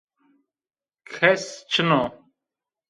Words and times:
Kes 1.13 1.43
çin 1.71 1.89
o. 2.01 2.03